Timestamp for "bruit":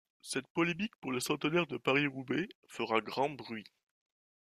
3.29-3.67